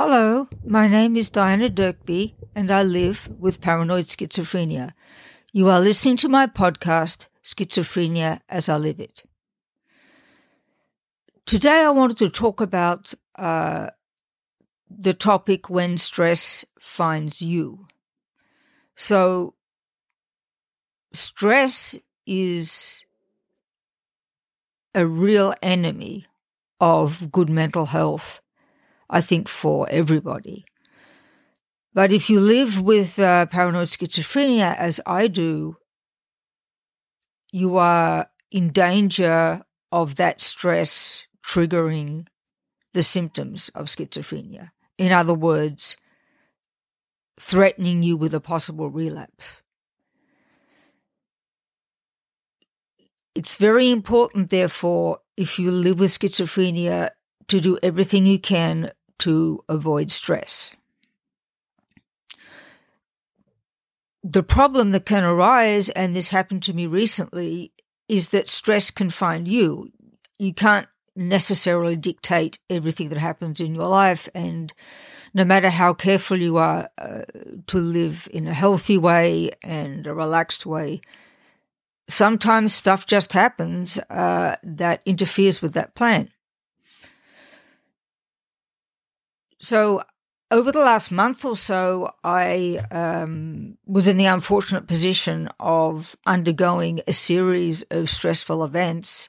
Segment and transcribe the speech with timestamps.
[0.00, 4.92] Hello, my name is Diana Dirkby, and I live with paranoid schizophrenia.
[5.52, 9.24] You are listening to my podcast, Schizophrenia as I Live It.
[11.46, 13.88] Today, I wanted to talk about uh,
[14.88, 17.88] the topic when stress finds you.
[18.94, 19.54] So,
[21.12, 23.04] stress is
[24.94, 26.26] a real enemy
[26.80, 28.40] of good mental health,
[29.10, 30.64] I think, for everybody.
[31.94, 35.76] But if you live with uh, paranoid schizophrenia, as I do,
[37.50, 42.26] you are in danger of that stress triggering
[42.92, 44.70] the symptoms of schizophrenia.
[44.98, 45.96] In other words,
[47.40, 49.62] threatening you with a possible relapse.
[53.34, 57.10] It's very important, therefore, if you live with schizophrenia,
[57.46, 60.72] to do everything you can to avoid stress.
[64.22, 67.72] The problem that can arise, and this happened to me recently,
[68.08, 69.92] is that stress can find you.
[70.38, 74.72] You can't necessarily dictate everything that happens in your life, and
[75.34, 77.22] no matter how careful you are uh,
[77.66, 81.00] to live in a healthy way and a relaxed way,
[82.08, 86.30] sometimes stuff just happens uh, that interferes with that plan.
[89.58, 90.02] So,
[90.50, 97.00] over the last month or so, I um, was in the unfortunate position of undergoing
[97.06, 99.28] a series of stressful events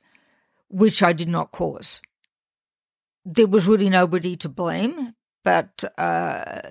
[0.70, 2.02] which I did not cause.
[3.26, 6.62] There was really nobody to blame, but uh,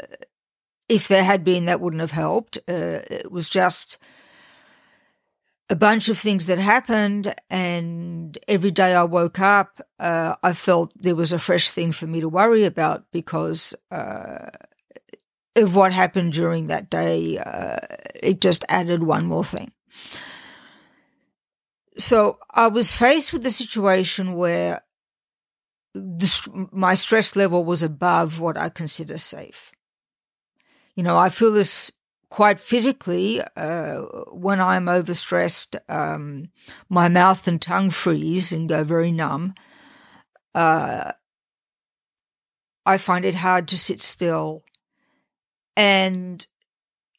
[0.89, 2.59] if there had been, that wouldn't have helped.
[2.69, 3.99] Uh, it was just
[5.71, 10.93] a bunch of things that happened, and every day I woke up, uh, I felt
[10.97, 14.51] there was a fresh thing for me to worry about because uh,
[15.57, 17.39] of what happened during that day.
[17.39, 17.79] Uh,
[18.15, 19.73] it just added one more thing.
[21.99, 24.83] So I was faced with the situation where
[25.95, 29.73] the, my stress level was above what I consider safe.
[30.95, 31.91] You know, I feel this
[32.31, 34.01] quite physically, uh,
[34.31, 36.51] when I'm overstressed, um,
[36.89, 39.55] my mouth and tongue freeze and go very numb.
[40.55, 41.13] Uh,
[42.85, 44.63] I find it hard to sit still.
[45.77, 46.47] And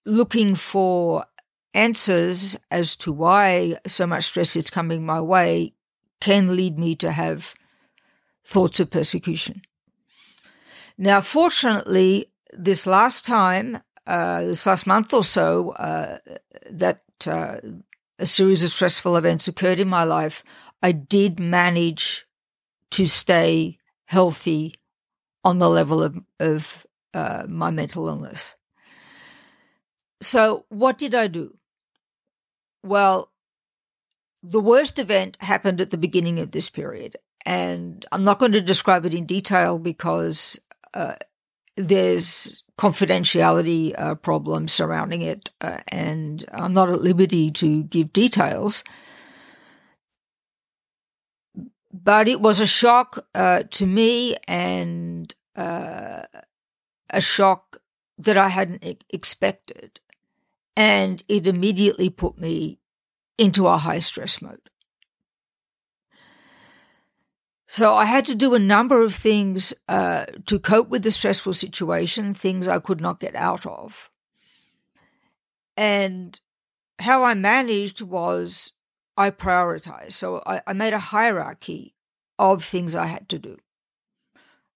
[0.06, 1.26] looking for
[1.74, 5.74] answers as to why so much stress is coming my way
[6.20, 7.54] can lead me to have
[8.44, 9.62] thoughts of persecution.
[10.98, 16.18] Now, fortunately, this last time uh, this last month or so uh,
[16.70, 17.58] that uh,
[18.18, 20.44] a series of stressful events occurred in my life,
[20.82, 22.26] I did manage
[22.92, 24.74] to stay healthy
[25.44, 28.56] on the level of, of uh, my mental illness.
[30.22, 31.58] So, what did I do?
[32.84, 33.32] Well,
[34.42, 37.16] the worst event happened at the beginning of this period.
[37.46, 40.60] And I'm not going to describe it in detail because
[40.94, 41.16] uh,
[41.78, 48.86] there's confidentiality uh, problems surrounding it, uh, and I'm not at liberty to give details.
[51.92, 56.22] But it was a shock uh, to me and uh,
[57.10, 57.82] a shock
[58.18, 60.00] that I hadn't expected.
[60.78, 62.80] And it immediately put me
[63.38, 64.70] into a high stress mode.
[67.72, 71.54] So I had to do a number of things uh, to cope with the stressful
[71.54, 74.10] situation, things I could not get out of.
[75.78, 76.40] And
[76.98, 78.74] how I managed was
[79.16, 80.14] I prioritized.
[80.14, 81.94] So I, I made a hierarchy
[82.40, 83.58] of things I had to do,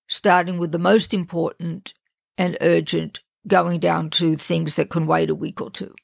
[0.07, 1.95] starting with the most important
[2.37, 5.95] and urgent, going down to things that can wait a week or two.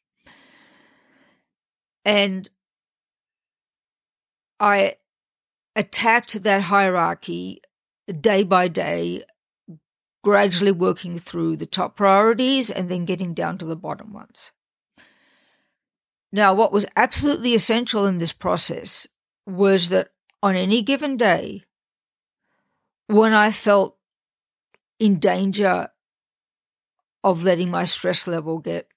[2.04, 2.50] And
[4.60, 4.96] I
[5.80, 7.62] attacked that hierarchy
[8.20, 9.24] day by day,
[10.26, 14.52] gradually working through the top priorities and then getting down to the bottom ones.
[16.34, 19.08] Now, what was absolutely essential in this process
[19.46, 20.10] was that
[20.44, 21.64] on any given day,
[23.08, 23.98] when I felt
[25.00, 25.88] in danger
[27.24, 28.90] of letting my stress level get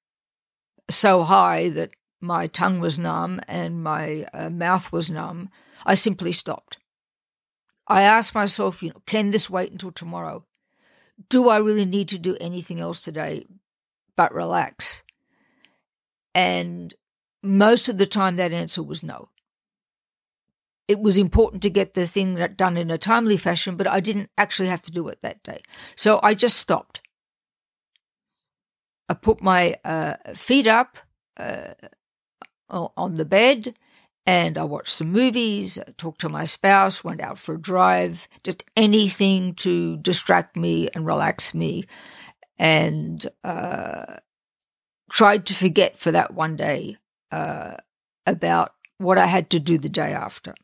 [0.91, 1.91] so high that
[2.23, 5.51] my tongue was numb and my uh, mouth was numb,
[5.85, 6.79] I simply stopped.
[7.89, 10.45] I asked myself, you know, can this wait until tomorrow?
[11.29, 13.45] Do I really need to do anything else today
[14.17, 15.03] but relax?
[16.35, 16.95] And
[17.43, 19.29] most of the time, that answer was no.
[20.89, 24.31] it was important to get the thing done in a timely fashion, but I didn't
[24.37, 25.63] actually have to do it that day.
[25.97, 27.01] So I just stopped.
[29.09, 30.99] I put my uh, feet up
[31.37, 31.75] uh,
[32.73, 33.75] on the bed
[34.25, 38.65] and I watched some movies, talked to my spouse, went out for a drive, just
[38.77, 41.85] anything to distract me and relax me,
[42.59, 44.17] and uh,
[45.11, 46.99] tried to forget for that one day
[47.33, 47.75] uh,
[48.25, 50.55] about what I had to do the day after.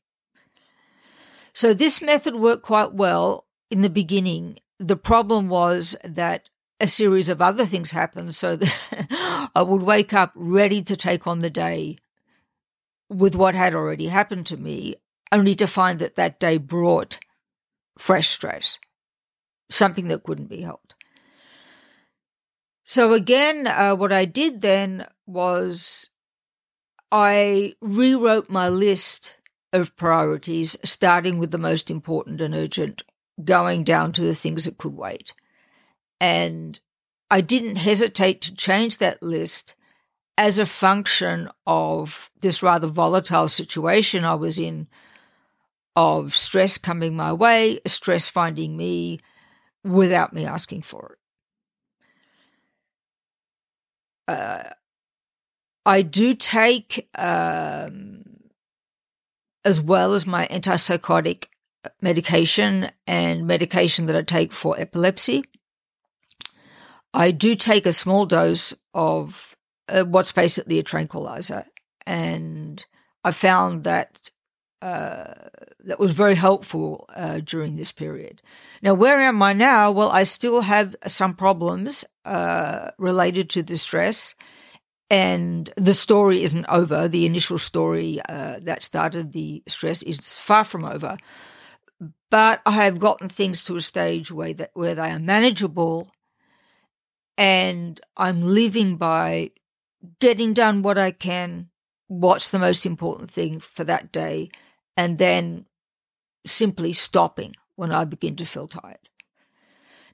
[1.52, 4.58] So this method worked quite well in the beginning.
[4.78, 6.48] The problem was that
[6.80, 11.26] a series of other things happened so that I would wake up ready to take
[11.26, 11.98] on the day
[13.08, 14.96] with what had already happened to me,
[15.32, 17.18] only to find that that day brought
[17.98, 18.78] fresh stress,
[19.70, 20.94] something that couldn't be helped.
[22.84, 26.08] So, again, uh, what I did then was
[27.10, 29.36] I rewrote my list
[29.72, 33.02] of priorities, starting with the most important and urgent,
[33.44, 35.34] going down to the things that could wait.
[36.20, 36.80] And
[37.30, 39.74] I didn't hesitate to change that list
[40.36, 44.86] as a function of this rather volatile situation I was in
[45.96, 49.18] of stress coming my way, stress finding me
[49.82, 51.16] without me asking for
[54.28, 54.32] it.
[54.32, 54.70] Uh,
[55.84, 58.22] I do take, um,
[59.64, 61.46] as well as my antipsychotic
[62.00, 65.44] medication and medication that I take for epilepsy,
[67.14, 69.56] I do take a small dose of
[69.88, 71.64] uh, what's basically a tranquilizer.
[72.06, 72.84] And
[73.24, 74.30] I found that
[74.80, 75.34] uh,
[75.80, 78.42] that was very helpful uh, during this period.
[78.82, 79.90] Now, where am I now?
[79.90, 84.34] Well, I still have some problems uh, related to the stress,
[85.10, 87.08] and the story isn't over.
[87.08, 91.18] The initial story uh, that started the stress is far from over,
[92.30, 96.12] but I have gotten things to a stage where that where they are manageable,
[97.38, 99.52] and I'm living by
[100.18, 101.70] getting done what I can,
[102.08, 104.50] what's the most important thing for that day,
[104.96, 105.66] and then
[106.44, 109.08] simply stopping when I begin to feel tired.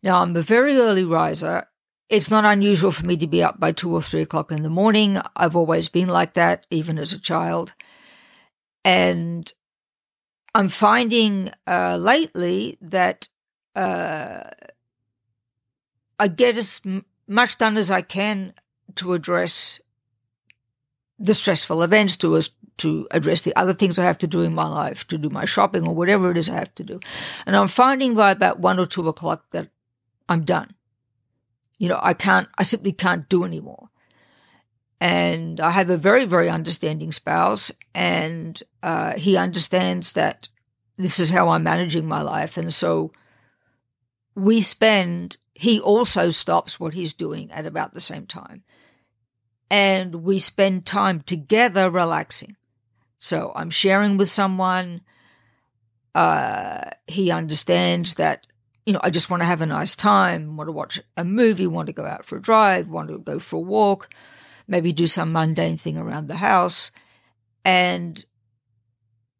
[0.02, 1.66] Now, I'm a very early riser.
[2.10, 4.68] It's not unusual for me to be up by two or three o'clock in the
[4.68, 5.18] morning.
[5.34, 7.72] I've always been like that, even as a child.
[8.84, 9.50] And
[10.54, 13.28] I'm finding uh, lately that
[13.74, 14.42] uh,
[16.18, 16.82] I get as
[17.26, 18.54] much done as I can
[18.96, 19.80] to address
[21.18, 24.52] the stressful events, to us to address the other things I have to do in
[24.52, 26.98] my life, to do my shopping or whatever it is I have to do.
[27.46, 29.68] And I'm finding by about one or two o'clock that
[30.28, 30.74] I'm done.
[31.78, 33.90] You know, I can't, I simply can't do anymore.
[35.00, 40.48] And I have a very, very understanding spouse, and uh, he understands that
[40.96, 42.56] this is how I'm managing my life.
[42.56, 43.12] And so
[44.34, 48.64] we spend, he also stops what he's doing at about the same time
[49.70, 52.56] and we spend time together relaxing.
[53.18, 55.00] So I'm sharing with someone.
[56.14, 58.46] Uh, he understands that,
[58.86, 61.66] you know, I just want to have a nice time, want to watch a movie,
[61.66, 64.10] want to go out for a drive, want to go for a walk,
[64.68, 66.92] maybe do some mundane thing around the house.
[67.64, 68.24] And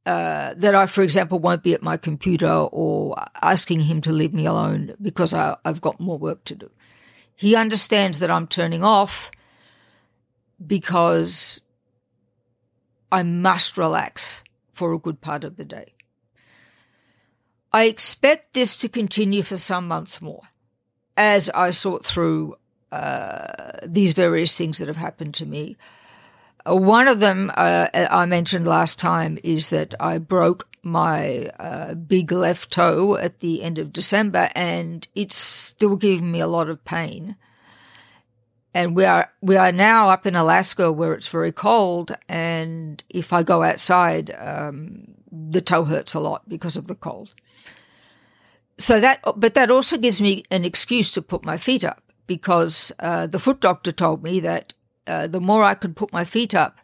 [0.06, 4.34] uh, that I, for example, won't be at my computer or asking him to leave
[4.34, 6.70] me alone because I, I've got more work to do.
[7.34, 9.30] He understands that I'm turning off
[10.64, 11.62] because
[13.10, 15.94] I must relax for a good part of the day.
[17.72, 20.42] I expect this to continue for some months more
[21.16, 22.56] as I sort through
[22.92, 25.76] uh, these various things that have happened to me.
[26.66, 32.32] One of them uh, I mentioned last time is that I broke my uh, big
[32.32, 36.84] left toe at the end of December, and it's still giving me a lot of
[36.84, 37.36] pain
[38.74, 43.32] and we are we are now up in Alaska where it's very cold, and if
[43.32, 47.32] I go outside, um, the toe hurts a lot because of the cold.
[48.76, 52.90] So that, but that also gives me an excuse to put my feet up because
[52.98, 54.74] uh, the foot doctor told me that
[55.06, 56.78] uh, the more I could put my feet up,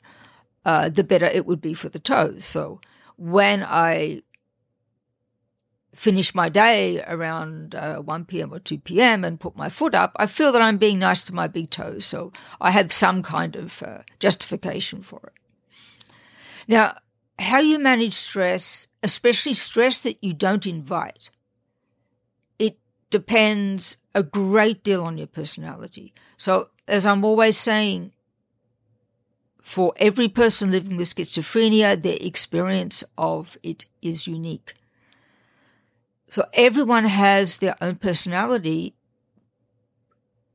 [0.65, 2.45] uh, the better it would be for the toes.
[2.45, 2.81] So
[3.17, 4.23] when I
[5.95, 8.53] finish my day around uh, 1 p.m.
[8.53, 9.25] or 2 p.m.
[9.25, 12.07] and put my foot up, I feel that I'm being nice to my big toes.
[12.07, 16.12] So I have some kind of uh, justification for it.
[16.69, 16.97] Now,
[17.39, 21.31] how you manage stress, especially stress that you don't invite,
[22.59, 22.79] it
[23.11, 26.12] depends a great deal on your personality.
[26.37, 28.13] So, as I'm always saying,
[29.63, 34.75] for every person living with schizophrenia, their experience of it is unique.
[36.29, 38.95] So everyone has their own personality,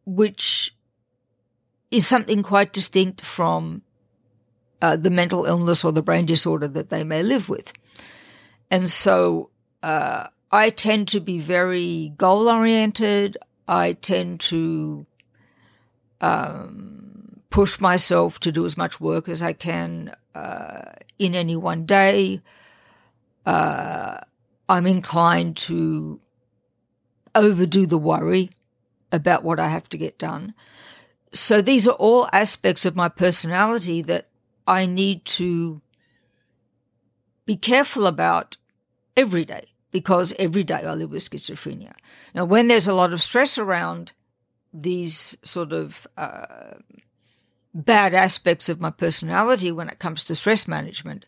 [0.05, 0.75] which
[1.91, 3.81] is something quite distinct from
[4.81, 7.71] uh, the mental illness or the brain disorder that they may live with.
[8.69, 9.49] And so
[9.81, 13.37] uh, I tend to be very goal oriented.
[13.67, 15.05] I tend to
[16.25, 21.85] um, push myself to do as much work as I can uh, in any one
[21.85, 22.41] day.
[23.45, 24.17] Uh,
[24.67, 26.19] I'm inclined to
[27.35, 28.49] overdo the worry
[29.11, 30.55] about what I have to get done.
[31.31, 34.27] So these are all aspects of my personality that
[34.65, 35.81] I need to
[37.45, 38.57] be careful about
[39.15, 41.93] every day because every day I live with schizophrenia.
[42.33, 44.13] Now, when there's a lot of stress around
[44.75, 46.75] these sort of uh,
[47.73, 51.25] bad aspects of my personality when it comes to stress management,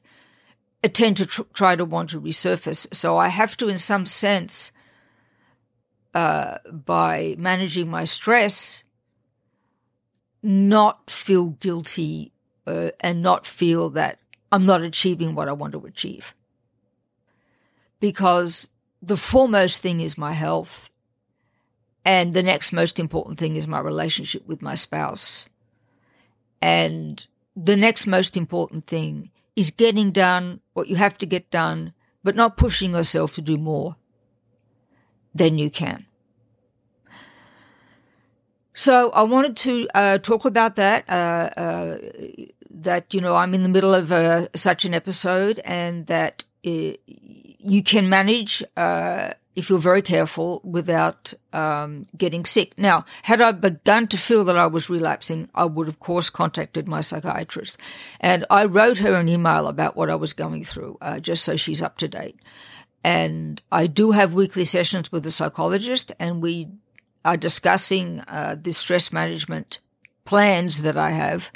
[0.83, 2.93] I tend to tr- try to want to resurface.
[2.93, 4.71] So I have to, in some sense,
[6.13, 8.83] uh, by managing my stress,
[10.43, 12.31] not feel guilty
[12.65, 14.19] uh, and not feel that
[14.51, 16.33] I'm not achieving what I want to achieve.
[17.99, 18.69] Because
[19.01, 20.89] the foremost thing is my health,
[22.07, 25.49] and the next most important thing is my relationship with my spouse.
[26.61, 31.91] And the next most important thing is getting done what you have to get done,
[32.23, 33.97] but not pushing yourself to do more
[35.35, 36.05] than you can.
[38.71, 41.09] So I wanted to uh, talk about that.
[41.09, 41.97] Uh, uh,
[42.69, 47.01] that you know I'm in the middle of uh, such an episode, and that it,
[47.09, 47.13] uh,
[47.59, 52.77] you can manage uh, if you're very careful without um, getting sick.
[52.77, 56.87] Now, had I begun to feel that I was relapsing, I would of course contacted
[56.87, 57.77] my psychiatrist,
[58.19, 61.81] and I wrote her an email about what I was going through, just so she's
[61.81, 62.39] up to date.
[63.03, 66.67] And I do have weekly sessions with a psychologist, and we
[67.25, 69.79] are discussing uh, the stress management
[70.23, 71.51] plans that I have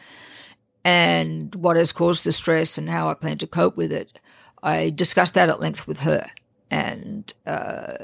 [0.84, 4.20] and what has caused the stress and how I plan to cope with it.
[4.64, 6.32] I discussed that at length with her,
[6.72, 7.98] and uh,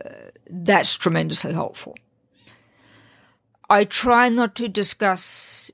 [0.50, 1.96] that's tremendously helpful.
[3.70, 5.72] I try not to discuss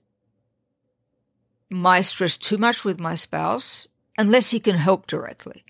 [1.69, 5.65] my stress too much with my spouse unless he can help directly,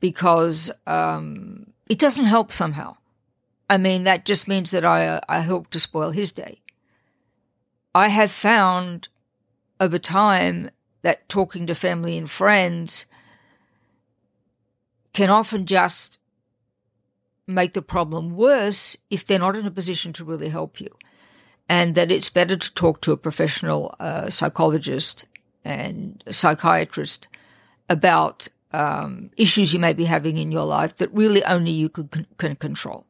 [0.00, 2.96] because um, it doesn't help somehow.
[3.68, 6.62] I mean, that just means that I, uh, I help to spoil his day.
[7.94, 9.08] I have found
[9.78, 10.70] over time
[11.02, 13.06] that talking to family and friends
[15.12, 16.19] can often just
[17.54, 20.88] make the problem worse if they're not in a position to really help you.
[21.68, 25.24] And that it's better to talk to a professional uh, psychologist
[25.64, 27.28] and psychiatrist
[27.88, 32.26] about um, issues you may be having in your life that really only you can,
[32.38, 33.06] can control.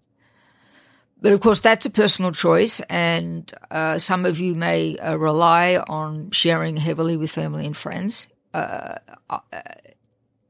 [1.23, 5.77] But of course, that's a personal choice, and uh, some of you may uh, rely
[5.77, 8.29] on sharing heavily with family and friends.
[8.55, 8.97] Uh,
[9.29, 9.39] uh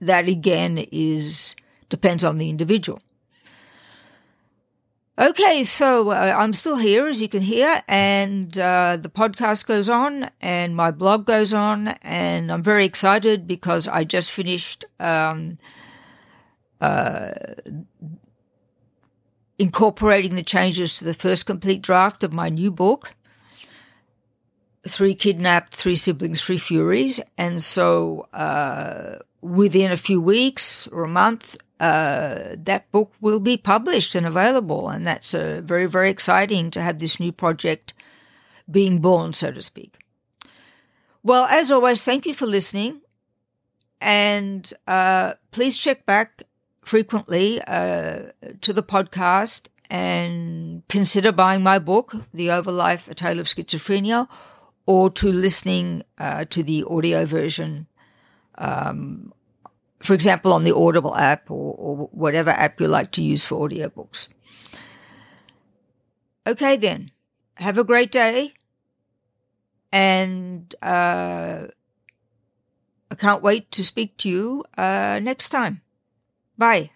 [0.00, 1.54] that again is
[1.90, 3.02] depends on the individual.
[5.20, 9.90] Okay, so uh, I'm still here, as you can hear, and uh, the podcast goes
[9.90, 15.58] on, and my blog goes on, and I'm very excited because I just finished um,
[19.58, 23.14] incorporating the changes to the first complete draft of my new book,
[24.88, 27.20] Three Kidnapped, Three Siblings, Three Furies.
[27.36, 33.56] And so uh, within a few weeks or a month, uh, that book will be
[33.56, 34.88] published and available.
[34.88, 37.92] And that's uh, very, very exciting to have this new project
[38.70, 39.98] being born, so to speak.
[41.22, 43.00] Well, as always, thank you for listening.
[44.00, 46.44] And uh, please check back
[46.82, 48.30] frequently uh,
[48.62, 54.28] to the podcast and consider buying my book, The Overlife A Tale of Schizophrenia,
[54.86, 57.86] or to listening uh, to the audio version,
[58.58, 59.32] um,
[60.00, 63.68] for example, on the Audible app or, or, whatever app you like to use for
[63.68, 64.28] audiobooks.
[66.46, 67.10] Okay, then.
[67.54, 68.54] Have a great day.
[69.92, 71.66] And uh,
[73.10, 75.82] I can't wait to speak to you uh, next time.
[76.56, 76.90] Bye.